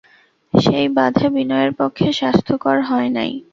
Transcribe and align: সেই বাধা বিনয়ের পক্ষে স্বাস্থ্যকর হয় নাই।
সেই 0.53 0.87
বাধা 0.97 1.27
বিনয়ের 1.35 1.71
পক্ষে 1.79 2.07
স্বাস্থ্যকর 2.19 2.77
হয় 2.89 3.09
নাই। 3.17 3.31